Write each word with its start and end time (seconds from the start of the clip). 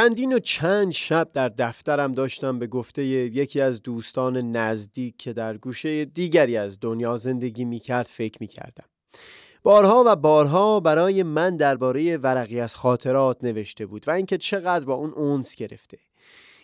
چندین 0.00 0.32
و 0.32 0.38
چند 0.38 0.92
شب 0.92 1.30
در 1.34 1.48
دفترم 1.48 2.12
داشتم 2.12 2.58
به 2.58 2.66
گفته 2.66 3.04
یکی 3.04 3.60
از 3.60 3.82
دوستان 3.82 4.36
نزدیک 4.36 5.16
که 5.16 5.32
در 5.32 5.56
گوشه 5.56 6.04
دیگری 6.04 6.56
از 6.56 6.80
دنیا 6.80 7.16
زندگی 7.16 7.64
می‌کرد 7.64 8.06
فکر 8.06 8.36
می‌کردم. 8.40 8.84
بارها 9.62 10.04
و 10.06 10.16
بارها 10.16 10.80
برای 10.80 11.22
من 11.22 11.56
درباره 11.56 12.16
ورقی 12.16 12.60
از 12.60 12.74
خاطرات 12.74 13.44
نوشته 13.44 13.86
بود 13.86 14.08
و 14.08 14.10
اینکه 14.10 14.38
چقدر 14.38 14.84
با 14.84 14.94
اون 14.94 15.10
اونس 15.10 15.54
گرفته. 15.54 15.98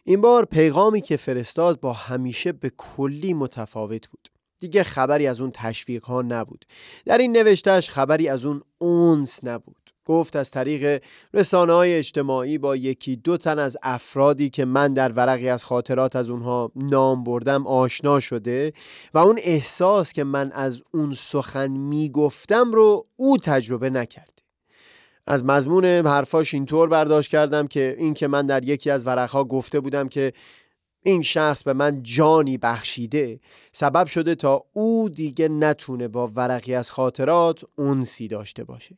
این 0.04 0.20
بار 0.20 0.44
پیغامی 0.44 1.00
که 1.00 1.16
فرستاد 1.16 1.80
با 1.80 1.92
همیشه 1.92 2.52
به 2.52 2.70
کلی 2.76 3.34
متفاوت 3.34 4.08
بود. 4.08 4.28
دیگه 4.58 4.82
خبری 4.82 5.26
از 5.26 5.40
اون 5.40 5.50
تشویق 5.54 6.04
ها 6.04 6.22
نبود. 6.22 6.64
در 7.04 7.18
این 7.18 7.36
نوشتش 7.36 7.90
خبری 7.90 8.28
از 8.28 8.44
اون 8.44 8.62
اونس 8.78 9.44
نبود. 9.44 9.85
گفت 10.06 10.36
از 10.36 10.50
طریق 10.50 11.02
رسانه 11.34 11.72
های 11.72 11.94
اجتماعی 11.94 12.58
با 12.58 12.76
یکی 12.76 13.16
دو 13.16 13.36
تن 13.36 13.58
از 13.58 13.76
افرادی 13.82 14.50
که 14.50 14.64
من 14.64 14.94
در 14.94 15.12
ورقی 15.12 15.48
از 15.48 15.64
خاطرات 15.64 16.16
از 16.16 16.30
اونها 16.30 16.72
نام 16.76 17.24
بردم 17.24 17.66
آشنا 17.66 18.20
شده 18.20 18.72
و 19.14 19.18
اون 19.18 19.38
احساس 19.42 20.12
که 20.12 20.24
من 20.24 20.52
از 20.52 20.82
اون 20.94 21.12
سخن 21.12 21.70
می‌گفتم 21.70 22.72
رو 22.72 23.06
او 23.16 23.38
تجربه 23.38 23.90
نکرده. 23.90 24.32
از 25.26 25.44
مضمون 25.44 25.84
حرفاش 25.84 26.54
اینطور 26.54 26.88
برداشت 26.88 27.30
کردم 27.30 27.66
که 27.66 27.96
این 27.98 28.14
که 28.14 28.28
من 28.28 28.46
در 28.46 28.64
یکی 28.64 28.90
از 28.90 29.06
ورقها 29.06 29.44
گفته 29.44 29.80
بودم 29.80 30.08
که 30.08 30.32
این 31.02 31.22
شخص 31.22 31.62
به 31.62 31.72
من 31.72 32.02
جانی 32.02 32.58
بخشیده 32.58 33.40
سبب 33.72 34.06
شده 34.06 34.34
تا 34.34 34.64
او 34.72 35.08
دیگه 35.08 35.48
نتونه 35.48 36.08
با 36.08 36.26
ورقی 36.26 36.74
از 36.74 36.90
خاطرات 36.90 37.64
اونسی 37.76 38.28
داشته 38.28 38.64
باشه. 38.64 38.96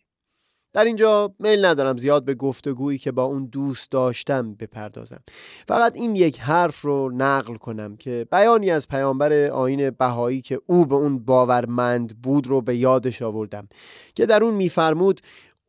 در 0.73 0.85
اینجا 0.85 1.35
میل 1.39 1.65
ندارم 1.65 1.97
زیاد 1.97 2.25
به 2.25 2.35
گفتگویی 2.35 2.99
که 2.99 3.13
با 3.13 3.25
اون 3.25 3.47
دوست 3.47 3.91
داشتم 3.91 4.55
بپردازم. 4.55 5.21
فقط 5.69 5.97
این 5.97 6.17
یک 6.17 6.41
حرف 6.41 6.81
رو 6.81 7.11
نقل 7.15 7.55
کنم 7.55 7.97
که 7.97 8.27
بیانی 8.33 8.71
از 8.71 8.89
پیامبر 8.89 9.33
آین 9.33 9.91
بهایی 9.91 10.41
که 10.41 10.61
او 10.67 10.87
به 10.87 10.95
اون 10.95 11.19
باورمند 11.19 12.23
بود 12.23 12.47
رو 12.47 12.61
به 12.61 12.77
یادش 12.77 13.23
آوردم 13.23 13.69
که 14.15 14.27
در 14.27 14.45
اون 14.45 14.55
میفرمود 14.55 15.21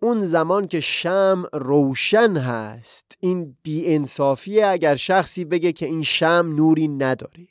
اون 0.01 0.19
زمان 0.19 0.67
که 0.67 0.79
شم 0.79 1.45
روشن 1.53 2.37
هست 2.37 3.17
این 3.19 3.55
انصافیه 3.67 4.67
اگر 4.67 4.95
شخصی 4.95 5.45
بگه 5.45 5.71
که 5.71 5.85
این 5.85 6.03
شم 6.03 6.53
نوری 6.55 6.87
نداره. 6.87 7.47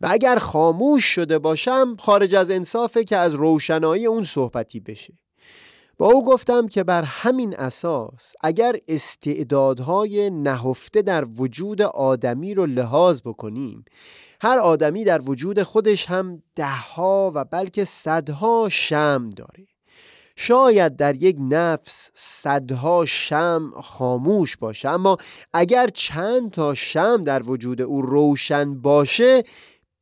و 0.00 0.08
اگر 0.10 0.36
خاموش 0.36 1.04
شده 1.04 1.38
باشم 1.38 1.96
خارج 1.98 2.34
از 2.34 2.50
انصافه 2.50 3.04
که 3.04 3.16
از 3.16 3.34
روشنایی 3.34 4.06
اون 4.06 4.22
صحبتی 4.22 4.80
بشه. 4.80 5.14
با 5.98 6.06
او 6.06 6.24
گفتم 6.24 6.68
که 6.68 6.84
بر 6.84 7.02
همین 7.02 7.56
اساس 7.56 8.32
اگر 8.40 8.76
استعدادهای 8.88 10.30
نهفته 10.30 11.02
در 11.02 11.24
وجود 11.36 11.82
آدمی 11.82 12.54
رو 12.54 12.66
لحاظ 12.66 13.20
بکنیم 13.24 13.84
هر 14.40 14.58
آدمی 14.58 15.04
در 15.04 15.20
وجود 15.22 15.62
خودش 15.62 16.06
هم 16.06 16.42
دهها 16.54 17.32
و 17.34 17.44
بلکه 17.44 17.84
صدها 17.84 18.68
شم 18.68 19.30
داره. 19.36 19.64
شاید 20.36 20.96
در 20.96 21.22
یک 21.22 21.36
نفس 21.40 22.10
صدها 22.14 23.04
شم 23.06 23.70
خاموش 23.82 24.56
باشه 24.56 24.88
اما 24.88 25.16
اگر 25.52 25.88
چند 25.88 26.50
تا 26.50 26.74
شم 26.74 27.22
در 27.24 27.42
وجود 27.42 27.82
او 27.82 28.02
روشن 28.02 28.80
باشه 28.80 29.42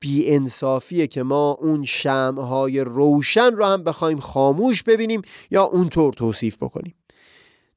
بی 0.02 0.34
انصافیه 0.34 1.06
که 1.06 1.22
ما 1.22 1.50
اون 1.60 1.84
شمهای 1.84 2.80
روشن 2.80 3.52
رو 3.52 3.64
هم 3.64 3.84
بخوایم 3.84 4.18
خاموش 4.18 4.82
ببینیم 4.82 5.22
یا 5.50 5.62
اونطور 5.62 6.12
توصیف 6.12 6.56
بکنیم. 6.56 6.94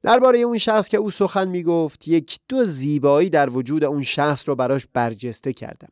درباره 0.04 0.40
اون 0.40 0.58
شخص 0.58 0.88
که 0.88 0.98
او 0.98 1.12
سخن 1.12 1.48
می‌گفت 1.48 2.08
یک 2.08 2.40
دو 2.50 2.64
زیبایی 2.64 3.30
در 3.30 3.50
وجود 3.50 3.84
اون 3.84 4.02
شخص 4.02 4.50
رو 4.50 4.56
براش 4.56 4.88
برجسته 4.94 5.54
کردم. 5.54 5.90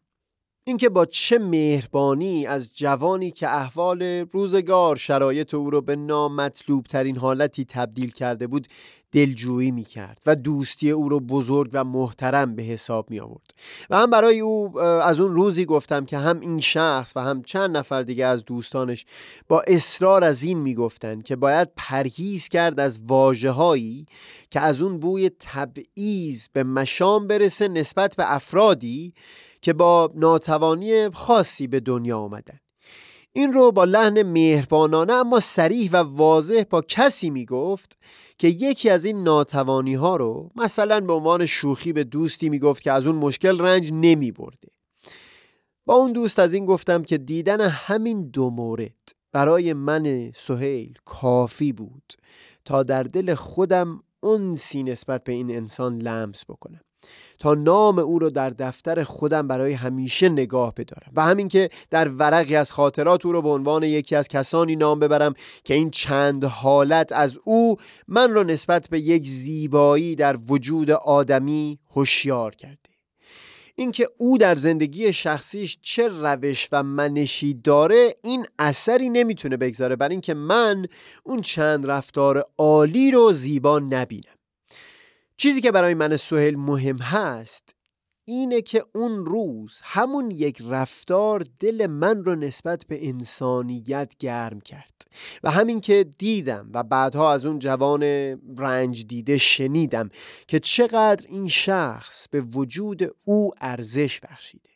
اینکه 0.65 0.89
با 0.89 1.05
چه 1.05 1.37
مهربانی 1.37 2.45
از 2.45 2.73
جوانی 2.73 3.31
که 3.31 3.49
احوال 3.49 4.03
روزگار 4.03 4.95
شرایط 4.95 5.53
او 5.53 5.69
را 5.69 5.81
به 5.81 5.95
نامطلوب 5.95 6.85
ترین 6.85 7.17
حالتی 7.17 7.65
تبدیل 7.65 8.11
کرده 8.11 8.47
بود 8.47 8.67
دلجویی 9.11 9.71
می 9.71 9.83
کرد 9.83 10.23
و 10.25 10.35
دوستی 10.35 10.91
او 10.91 11.09
رو 11.09 11.19
بزرگ 11.19 11.69
و 11.73 11.83
محترم 11.83 12.55
به 12.55 12.63
حساب 12.63 13.09
می 13.09 13.19
آورد 13.19 13.53
و 13.89 13.97
هم 13.97 14.09
برای 14.09 14.39
او 14.39 14.79
از 14.79 15.19
اون 15.19 15.35
روزی 15.35 15.65
گفتم 15.65 16.05
که 16.05 16.17
هم 16.17 16.39
این 16.39 16.59
شخص 16.59 17.13
و 17.15 17.21
هم 17.21 17.41
چند 17.41 17.77
نفر 17.77 18.01
دیگه 18.01 18.25
از 18.25 18.45
دوستانش 18.45 19.05
با 19.47 19.63
اصرار 19.67 20.23
از 20.23 20.43
این 20.43 20.57
می 20.59 20.75
گفتن 20.75 21.21
که 21.21 21.35
باید 21.35 21.69
پرهیز 21.77 22.47
کرد 22.47 22.79
از 22.79 22.99
واجه 23.07 23.51
هایی 23.51 24.05
که 24.49 24.59
از 24.59 24.81
اون 24.81 24.99
بوی 24.99 25.31
تبعیض 25.39 26.47
به 26.53 26.63
مشام 26.63 27.27
برسه 27.27 27.67
نسبت 27.67 28.15
به 28.15 28.33
افرادی 28.35 29.13
که 29.63 29.73
با 29.73 30.11
ناتوانی 30.15 31.09
خاصی 31.09 31.67
به 31.67 31.79
دنیا 31.79 32.19
آمدن. 32.19 32.59
این 33.33 33.53
رو 33.53 33.71
با 33.71 33.83
لحن 33.83 34.23
مهربانانه 34.23 35.13
اما 35.13 35.39
سریح 35.39 35.91
و 35.91 35.95
واضح 35.95 36.63
با 36.69 36.81
کسی 36.81 37.29
می 37.29 37.45
گفت 37.45 37.97
که 38.37 38.47
یکی 38.47 38.89
از 38.89 39.05
این 39.05 39.23
ناتوانی 39.23 39.93
ها 39.93 40.15
رو 40.15 40.51
مثلا 40.55 41.01
به 41.01 41.13
عنوان 41.13 41.45
شوخی 41.45 41.93
به 41.93 42.03
دوستی 42.03 42.49
می 42.49 42.59
گفت 42.59 42.83
که 42.83 42.91
از 42.91 43.07
اون 43.07 43.15
مشکل 43.15 43.59
رنج 43.59 43.89
نمی 43.93 44.31
برده 44.31 44.67
با 45.85 45.93
اون 45.93 46.13
دوست 46.13 46.39
از 46.39 46.53
این 46.53 46.65
گفتم 46.65 47.03
که 47.03 47.17
دیدن 47.17 47.61
همین 47.61 48.29
دو 48.29 48.49
مورد 48.49 49.13
برای 49.31 49.73
من 49.73 50.31
سهیل 50.35 50.97
کافی 51.05 51.73
بود 51.73 52.13
تا 52.65 52.83
در 52.83 53.03
دل 53.03 53.35
خودم 53.35 54.03
انسی 54.23 54.83
نسبت 54.83 55.23
به 55.23 55.31
این 55.31 55.55
انسان 55.55 55.97
لمس 55.97 56.45
بکنم. 56.49 56.81
تا 57.39 57.53
نام 57.53 57.99
او 57.99 58.19
رو 58.19 58.29
در 58.29 58.49
دفتر 58.49 59.03
خودم 59.03 59.47
برای 59.47 59.73
همیشه 59.73 60.29
نگاه 60.29 60.73
بدارم. 60.73 61.11
و 61.15 61.23
همین 61.25 61.47
که 61.47 61.69
در 61.89 62.09
ورقی 62.09 62.55
از 62.55 62.71
خاطرات 62.71 63.25
او 63.25 63.31
رو 63.31 63.41
به 63.41 63.49
عنوان 63.49 63.83
یکی 63.83 64.15
از 64.15 64.27
کسانی 64.27 64.75
نام 64.75 64.99
ببرم 64.99 65.33
که 65.63 65.73
این 65.73 65.91
چند 65.91 66.43
حالت 66.43 67.11
از 67.11 67.37
او 67.43 67.77
من 68.07 68.31
رو 68.31 68.43
نسبت 68.43 68.89
به 68.89 68.99
یک 68.99 69.27
زیبایی 69.27 70.15
در 70.15 70.37
وجود 70.49 70.91
آدمی 70.91 71.79
هوشیار 71.95 72.55
کرده. 72.55 72.77
اینکه 73.75 74.09
او 74.17 74.37
در 74.37 74.55
زندگی 74.55 75.13
شخصیش 75.13 75.77
چه 75.81 76.07
روش 76.07 76.69
و 76.71 76.83
منشی 76.83 77.53
داره 77.53 78.15
این 78.23 78.45
اثری 78.59 79.09
نمی‌تونه 79.09 79.57
بگذاره. 79.57 79.95
بر 79.95 80.09
اینکه 80.09 80.33
من 80.33 80.85
اون 81.23 81.41
چند 81.41 81.89
رفتار 81.89 82.45
عالی 82.57 83.11
رو 83.11 83.31
زیبا 83.31 83.79
نبینم. 83.79 84.33
چیزی 85.37 85.61
که 85.61 85.71
برای 85.71 85.93
من 85.93 86.17
سهل 86.17 86.55
مهم 86.55 86.97
هست 86.97 87.75
اینه 88.25 88.61
که 88.61 88.83
اون 88.95 89.25
روز 89.25 89.79
همون 89.83 90.31
یک 90.31 90.61
رفتار 90.65 91.45
دل 91.59 91.87
من 91.87 92.23
رو 92.23 92.35
نسبت 92.35 92.85
به 92.87 93.07
انسانیت 93.07 94.13
گرم 94.19 94.61
کرد 94.61 95.01
و 95.43 95.51
همین 95.51 95.81
که 95.81 96.05
دیدم 96.17 96.69
و 96.73 96.83
بعدها 96.83 97.33
از 97.33 97.45
اون 97.45 97.59
جوان 97.59 98.03
رنج 98.57 99.05
دیده 99.05 99.37
شنیدم 99.37 100.09
که 100.47 100.59
چقدر 100.59 101.25
این 101.29 101.47
شخص 101.47 102.27
به 102.27 102.41
وجود 102.41 103.15
او 103.23 103.51
ارزش 103.61 104.19
بخشیده. 104.19 104.69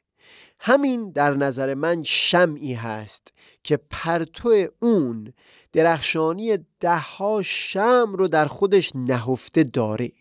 همین 0.60 1.12
در 1.12 1.34
نظر 1.34 1.74
من 1.74 2.04
شمعی 2.04 2.74
هست 2.74 3.34
که 3.64 3.78
پرتو 3.90 4.68
اون 4.82 5.34
درخشانی 5.72 6.58
دهها 6.80 7.42
شم 7.42 8.14
رو 8.18 8.28
در 8.28 8.46
خودش 8.46 8.92
نهفته 8.96 9.64
داره. 9.64 10.12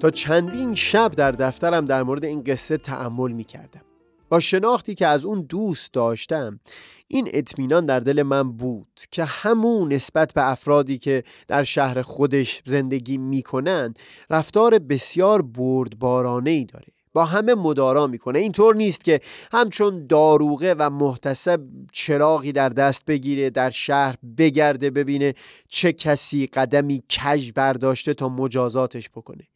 تا 0.00 0.10
چندین 0.10 0.74
شب 0.74 1.12
در 1.16 1.30
دفترم 1.30 1.84
در 1.84 2.02
مورد 2.02 2.24
این 2.24 2.42
قصه 2.42 2.76
تعمل 2.76 3.32
می 3.32 3.44
کردم 3.44 3.80
با 4.28 4.40
شناختی 4.40 4.94
که 4.94 5.06
از 5.06 5.24
اون 5.24 5.42
دوست 5.42 5.92
داشتم 5.92 6.60
این 7.08 7.28
اطمینان 7.32 7.86
در 7.86 8.00
دل 8.00 8.22
من 8.22 8.52
بود 8.52 9.00
که 9.10 9.24
همون 9.24 9.92
نسبت 9.92 10.34
به 10.34 10.50
افرادی 10.50 10.98
که 10.98 11.22
در 11.48 11.62
شهر 11.62 12.02
خودش 12.02 12.62
زندگی 12.66 13.18
می‌کنن 13.18 13.94
رفتار 14.30 14.78
بسیار 14.78 15.42
بردبارانه 15.42 16.50
ای 16.50 16.64
داره. 16.64 16.95
با 17.16 17.24
همه 17.24 17.54
مدارا 17.54 18.06
می‌کنه. 18.06 18.38
اینطور 18.38 18.76
نیست 18.76 19.04
که 19.04 19.20
همچون 19.52 20.06
داروغه 20.06 20.74
و 20.74 20.90
محتسب 20.90 21.60
چراغی 21.92 22.52
در 22.52 22.68
دست 22.68 23.04
بگیره 23.04 23.50
در 23.50 23.70
شهر 23.70 24.16
بگرده 24.38 24.90
ببینه 24.90 25.34
چه 25.68 25.92
کسی 25.92 26.46
قدمی 26.46 26.98
کج 26.98 27.52
برداشته 27.54 28.14
تا 28.14 28.28
مجازاتش 28.28 29.10
بکنه. 29.10 29.48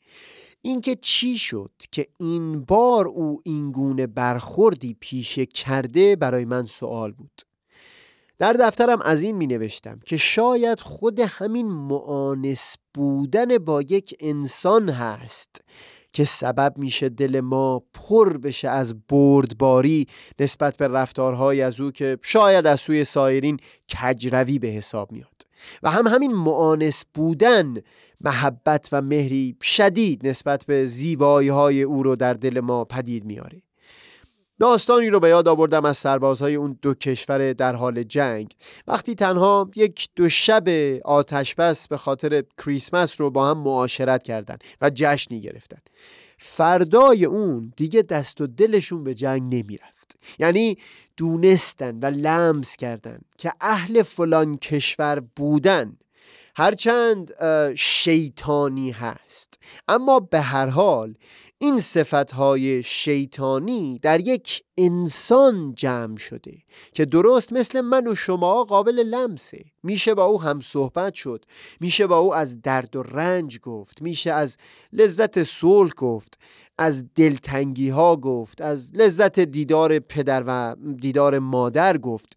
اینکه 0.62 0.96
چی 0.96 1.38
شد 1.38 1.70
که 1.92 2.06
این 2.18 2.64
بار 2.64 3.08
او 3.08 3.40
اینگونه 3.44 4.06
برخوردی 4.06 4.96
پیشه 5.00 5.46
کرده 5.46 6.16
برای 6.16 6.44
من 6.44 6.66
سوال 6.66 7.12
بود. 7.12 7.42
در 8.38 8.52
دفترم 8.52 9.02
از 9.02 9.22
این 9.22 9.36
می 9.36 9.46
نوشتم 9.46 10.00
که 10.06 10.16
شاید 10.16 10.80
خود 10.80 11.20
همین 11.20 11.66
معانس 11.66 12.76
بودن 12.94 13.58
با 13.58 13.82
یک 13.82 14.14
انسان 14.20 14.88
هست 14.88 15.60
که 16.12 16.24
سبب 16.24 16.74
میشه 16.76 17.08
دل 17.08 17.40
ما 17.40 17.82
پر 17.94 18.38
بشه 18.38 18.68
از 18.68 19.06
بردباری 19.08 20.06
نسبت 20.40 20.76
به 20.76 20.88
رفتارهای 20.88 21.62
از 21.62 21.80
او 21.80 21.90
که 21.90 22.18
شاید 22.22 22.66
از 22.66 22.80
سوی 22.80 23.04
سایرین 23.04 23.60
کجروی 23.92 24.58
به 24.58 24.68
حساب 24.68 25.12
میاد. 25.12 25.46
و 25.82 25.90
هم 25.90 26.06
همین 26.06 26.32
معانس 26.32 27.04
بودن 27.14 27.76
محبت 28.20 28.88
و 28.92 29.02
مهری 29.02 29.56
شدید 29.62 30.26
نسبت 30.26 30.64
به 30.66 30.86
زیبایی 30.86 31.48
های 31.48 31.82
او 31.82 32.02
رو 32.02 32.16
در 32.16 32.34
دل 32.34 32.60
ما 32.60 32.84
پدید 32.84 33.24
میاره. 33.24 33.62
داستانی 34.60 35.10
رو 35.10 35.20
به 35.20 35.28
یاد 35.28 35.48
آوردم 35.48 35.84
از 35.84 35.96
سربازهای 35.96 36.54
اون 36.54 36.78
دو 36.82 36.94
کشور 36.94 37.52
در 37.52 37.74
حال 37.74 38.02
جنگ. 38.02 38.52
وقتی 38.86 39.14
تنها 39.14 39.70
یک 39.76 40.08
دو 40.16 40.28
شب 40.28 40.68
آتش 41.04 41.54
بس 41.54 41.88
به 41.88 41.96
خاطر 41.96 42.44
کریسمس 42.64 43.20
رو 43.20 43.30
با 43.30 43.48
هم 43.48 43.58
معاشرت 43.58 44.22
کردن 44.22 44.56
و 44.80 44.90
جشنی 44.94 45.40
گرفتن. 45.40 45.78
فردای 46.38 47.24
اون 47.24 47.72
دیگه 47.76 48.02
دست 48.02 48.40
و 48.40 48.46
دلشون 48.46 49.04
به 49.04 49.14
جنگ 49.14 49.42
نمی‌رفت. 49.42 50.16
یعنی 50.38 50.78
دونستن 51.16 51.98
و 51.98 52.06
لمس 52.06 52.76
کردن 52.76 53.18
که 53.38 53.52
اهل 53.60 54.02
فلان 54.02 54.56
کشور 54.56 55.22
بودن. 55.36 55.96
هرچند 56.56 57.32
شیطانی 57.74 58.90
هست. 58.90 59.58
اما 59.88 60.20
به 60.20 60.40
هر 60.40 60.66
حال 60.66 61.14
این 61.62 61.78
صفتهای 61.78 62.82
شیطانی 62.82 63.98
در 64.02 64.20
یک 64.20 64.62
انسان 64.78 65.74
جمع 65.74 66.16
شده 66.16 66.52
که 66.92 67.04
درست 67.04 67.52
مثل 67.52 67.80
من 67.80 68.06
و 68.06 68.14
شما 68.14 68.64
قابل 68.64 68.98
لمسه. 68.98 69.64
میشه 69.82 70.14
با 70.14 70.24
او 70.24 70.42
هم 70.42 70.60
صحبت 70.60 71.14
شد. 71.14 71.44
میشه 71.80 72.06
با 72.06 72.18
او 72.18 72.34
از 72.34 72.62
درد 72.62 72.96
و 72.96 73.02
رنج 73.02 73.58
گفت. 73.58 74.02
میشه 74.02 74.32
از 74.32 74.56
لذت 74.92 75.42
صلح 75.42 75.90
گفت. 75.90 76.38
از 76.78 77.14
دلتنگی 77.14 77.88
ها 77.88 78.16
گفت. 78.16 78.60
از 78.60 78.94
لذت 78.94 79.40
دیدار 79.40 79.98
پدر 79.98 80.44
و 80.46 80.76
دیدار 81.00 81.38
مادر 81.38 81.98
گفت. 81.98 82.36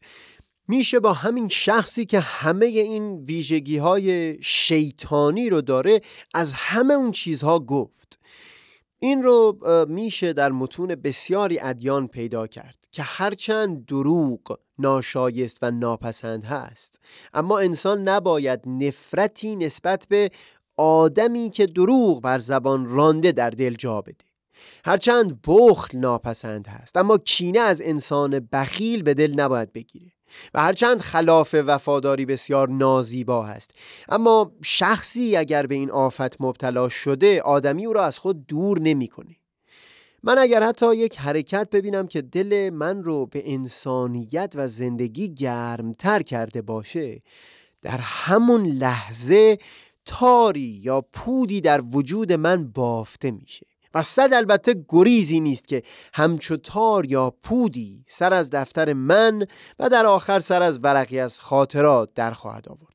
میشه 0.68 1.00
با 1.00 1.14
همین 1.14 1.50
شخصی 1.50 2.06
که 2.06 2.20
همه 2.20 2.66
این 2.66 3.14
ویژگی 3.16 3.78
های 3.78 4.38
شیطانی 4.42 5.50
رو 5.50 5.62
داره 5.62 6.02
از 6.34 6.54
همه 6.54 6.94
اون 6.94 7.12
چیزها 7.12 7.60
گفت. 7.60 8.20
این 9.04 9.24
رو 9.24 9.58
میشه 9.90 10.34
در 10.34 10.52
متون 10.52 10.96
بسیاری 10.96 11.60
ادیان 11.60 12.08
پیدا 12.08 12.48
کرد 12.48 12.78
که 12.92 13.04
هرچند 13.04 13.86
دروغ 13.86 14.60
ناشایست 14.80 15.60
و 15.62 15.72
ناپسند 15.72 16.44
هست. 16.44 17.00
اما 17.34 17.60
انسان 17.60 18.10
نباید 18.10 18.62
نفرتی 18.66 19.56
نسبت 19.56 20.06
به 20.10 20.32
آدمی 20.78 21.50
که 21.50 21.66
دروغ 21.66 22.22
بر 22.22 22.40
زبان 22.40 22.90
رانده 22.90 23.32
در 23.32 23.50
دل 23.50 23.76
جا 23.76 24.02
بده. 24.02 24.26
هرچند 24.86 25.40
بخل 25.48 25.98
ناپسند 25.98 26.68
هست 26.68 26.98
اما 26.98 27.18
کینه 27.18 27.60
از 27.60 27.82
انسان 27.86 28.48
بخیل 28.52 29.04
به 29.04 29.14
دل 29.14 29.40
نباید 29.40 29.74
بگیره. 29.74 30.13
و 30.54 30.62
هرچند 30.62 31.02
خلاف 31.02 31.56
وفاداری 31.68 32.26
بسیار 32.26 32.70
نازیبا 32.70 33.46
هست 33.46 33.72
اما 34.10 34.52
شخصی 34.64 35.36
اگر 35.36 35.66
به 35.66 35.76
این 35.76 35.92
آفت 35.92 36.42
مبتلا 36.42 36.90
شده 36.90 37.42
آدمی 37.42 37.86
او 37.86 37.94
را 37.94 38.06
از 38.06 38.18
خود 38.18 38.48
دور 38.48 38.80
نمی‌کنه. 38.80 39.36
من 40.24 40.38
اگر 40.38 40.64
حتی 40.64 40.96
یک 40.96 41.20
حرکت 41.20 41.70
ببینم 41.70 42.08
که 42.08 42.22
دل 42.22 42.70
من 42.74 43.04
رو 43.04 43.26
به 43.26 43.54
انسانیت 43.54 44.54
و 44.56 44.68
زندگی 44.68 45.34
گرمتر 45.34 46.22
کرده 46.22 46.62
باشه 46.62 47.22
در 47.82 47.98
همون 47.98 48.66
لحظه 48.66 49.58
تاری 50.06 50.82
یا 50.84 51.02
پودی 51.02 51.62
در 51.62 51.82
وجود 51.82 52.34
من 52.34 52.68
بافته 52.68 53.32
میشه 53.32 53.73
و 53.94 54.04
صد 54.04 54.34
البته 54.34 54.86
گریزی 54.90 55.40
نیست 55.40 55.68
که 55.68 55.84
همچو 56.14 56.58
تار 56.58 57.06
یا 57.06 57.34
پودی 57.44 58.04
سر 58.08 58.34
از 58.34 58.50
دفتر 58.50 58.94
من 58.94 59.46
و 59.80 59.90
در 59.90 60.06
آخر 60.06 60.40
سر 60.40 60.62
از 60.62 60.80
ورقی 60.84 61.20
از 61.20 61.40
خاطرات 61.40 62.14
در 62.16 62.32
خواهد 62.32 62.70
آورد. 62.70 62.94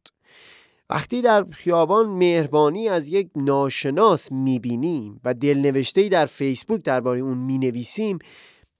وقتی 0.90 1.22
در 1.22 1.44
خیابان 1.50 2.06
مهربانی 2.06 2.88
از 2.88 3.08
یک 3.08 3.30
ناشناس 3.36 4.32
می‌بینیم 4.32 5.20
و 5.24 5.34
دلنوشته 5.34 6.08
در 6.08 6.26
فیسبوک 6.26 6.82
درباره 6.82 7.20
اون 7.20 7.38
می‌نویسیم 7.38 8.18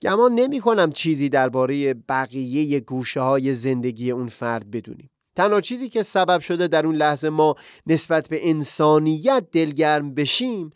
گمان 0.03 0.35
نمی 0.35 0.61
کنم 0.61 0.93
چیزی 0.93 1.29
درباره 1.29 1.94
بقیه 1.94 2.81
گوشه 2.81 3.20
های 3.20 3.55
زندگی 3.55 4.11
اون 4.11 4.29
فرد 4.29 4.70
بدونیم. 4.70 5.11
تنها 5.37 5.61
چیزی 5.61 5.88
که 5.88 6.03
سبب 6.03 6.41
شده 6.41 6.69
در 6.69 6.87
اون 6.87 6.94
لحظه 6.94 7.29
ما 7.29 7.55
نسبت 7.87 8.29
به 8.29 8.49
انسانیت 8.49 9.44
دلگرم 9.53 10.15
بشیم 10.15 10.70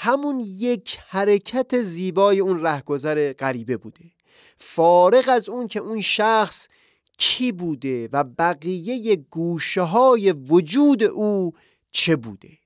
همون 0.00 0.40
یک 0.40 0.98
حرکت 1.08 1.82
زیبای 1.82 2.40
اون 2.40 2.60
رهگذر 2.60 3.32
غریبه 3.32 3.76
بوده. 3.76 4.04
فارغ 4.58 5.24
از 5.28 5.48
اون 5.48 5.66
که 5.66 5.80
اون 5.80 6.00
شخص 6.00 6.68
کی 7.18 7.52
بوده 7.52 8.08
و 8.12 8.24
بقیه 8.24 9.16
گوشه 9.16 9.82
های 9.82 10.32
وجود 10.32 11.02
او 11.02 11.52
چه 11.90 12.16
بوده. 12.16 12.58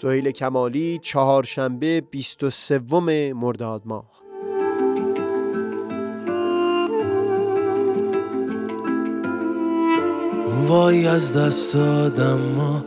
سهیل 0.00 0.30
کمالی 0.30 0.98
چهارشنبه 1.02 2.00
23 2.00 2.78
مرداد 3.32 3.82
ماه. 3.84 4.27
وای 10.66 11.06
از 11.06 11.36
دست 11.36 11.74
دادم 11.74 12.38
ما 12.56 12.84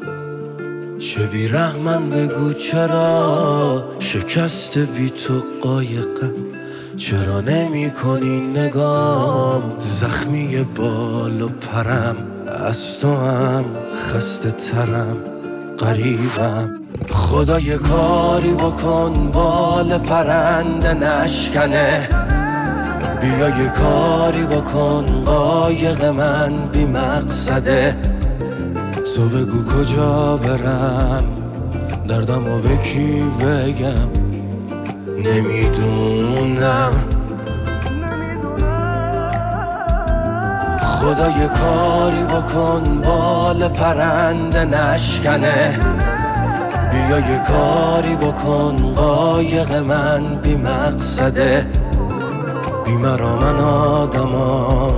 چه 0.99 1.25
بیرحمن 1.25 2.09
بگو 2.09 2.53
چرا 2.53 3.83
شکست 3.99 4.77
بی 4.77 5.09
تو 5.09 5.33
قایقم 5.61 6.33
چرا 6.97 7.41
نمی 7.41 7.91
کنی 7.91 8.39
نگام؟ 8.39 9.75
زخمی 9.77 10.65
بال 10.75 11.41
و 11.41 11.49
پرم 11.49 12.15
از 12.47 12.99
تو 12.99 13.15
هم 13.15 13.65
خسته 13.95 14.51
ترم 14.51 15.17
قریبم 15.77 16.81
خدا 17.09 17.59
یه 17.59 17.77
کاری 17.77 18.53
بکن 18.53 19.31
بال 19.33 19.97
پرنده 19.97 20.93
نشکنه 20.93 22.09
بیا 23.21 23.49
یه 23.49 23.67
کاری 23.67 24.45
بکن 24.45 25.05
قایق 25.25 26.05
من 26.05 26.53
بی 26.71 26.85
مقصده. 26.85 27.95
تو 29.15 29.29
بگو 29.29 29.63
کجا 29.63 30.37
برم؟ 30.37 31.23
دردم 32.07 32.47
و 32.47 32.59
به 32.59 32.77
کی 32.77 33.23
بگم؟ 33.39 34.09
نمی‌دونم. 35.17 36.91
خدا 40.81 41.29
یه 41.29 41.47
کاری 41.47 42.23
بکن 42.23 43.01
بال 43.03 43.67
پرنده 43.67 44.65
نشکنه. 44.65 45.79
بیا 46.91 47.19
یه 47.19 47.41
کاری 47.47 48.15
بکن 48.15 48.75
قایق 48.95 49.75
من 49.75 50.21
بی 50.43 50.55
مقصده. 50.55 51.65
بی 52.91 52.97
مرا 52.97 53.35
من 53.35 53.59
آدما 53.59 54.91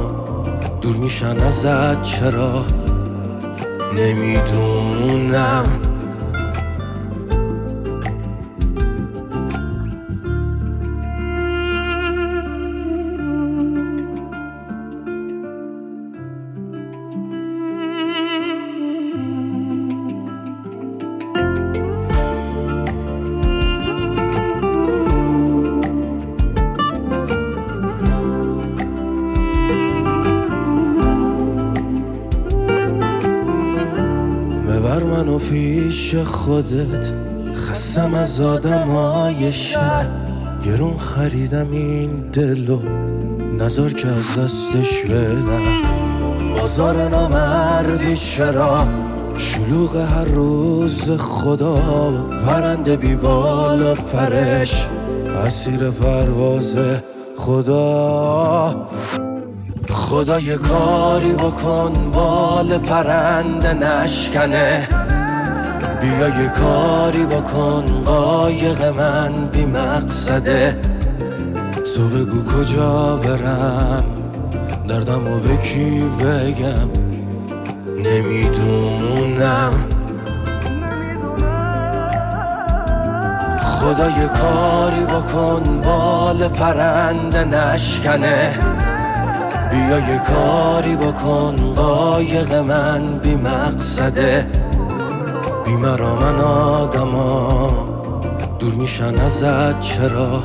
دور 0.82 0.98
میشن 0.98 1.40
ازت 1.40 2.02
چرا؟ 2.02 2.66
نمی‌دونم. 3.96 5.66
منو 35.34 35.40
پیش 35.40 36.16
خودت 36.16 37.14
خستم 37.56 38.14
از 38.14 38.42
آدمای 38.42 39.52
شهر. 39.52 40.08
گرون 40.66 40.98
خریدم 40.98 41.72
این 41.72 42.10
دلو 42.34 42.80
نظر 43.60 43.90
که 43.90 44.08
از 44.08 44.38
دستش 44.38 45.04
بدم. 45.04 45.62
بازار 46.60 47.10
نامردی 47.10 48.16
چرا 48.16 48.88
شلوغ 49.38 49.96
هر 49.96 50.26
روز 50.26 51.12
خدا 51.12 51.76
پرنده 52.46 52.98
بی 52.98 53.16
بال 53.16 53.82
و 53.82 53.96
پرش. 53.96 54.88
اسیر 55.46 55.90
پرواز 55.90 56.78
خدا. 57.38 58.88
خدا 59.90 60.40
یه 60.40 60.58
کاری 60.58 61.32
بکن 61.32 62.12
بال 62.14 62.78
پرنده 62.78 63.74
نشکنه. 63.74 64.88
بیا 66.04 66.28
یه 66.28 66.50
کاری 66.50 67.26
بکن 67.26 67.86
قایق 68.06 68.84
من 68.86 69.32
بی 69.52 69.66
مقصده. 69.66 70.78
تو 71.96 72.08
بگو 72.08 72.44
کجا 72.44 73.16
برم 73.16 74.04
دردم 74.88 75.28
و 75.28 75.40
به 75.40 75.58
کی 75.58 76.04
بگم؟ 76.20 76.90
نمی‌دونم. 77.98 79.74
خدا 83.62 84.08
یه 84.10 84.28
کاری 84.28 85.06
بکن 85.06 85.82
بال 85.82 86.48
پرنده 86.48 87.44
نشکنه. 87.44 88.54
بیا 89.72 90.00
یه 90.00 90.22
کاری 90.28 90.96
بکن 90.96 91.56
قایق 91.76 92.54
من 92.54 93.20
بی 93.20 93.36
مقصده. 93.36 94.46
بی 95.66 95.76
مرا 95.76 96.16
من 96.16 96.40
آدما 96.40 97.70
دور 98.60 98.74
میشن 98.76 99.16
ازت 99.20 99.80
چرا؟ 99.80 100.44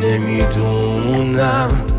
نمی‌دونم. 0.00 1.89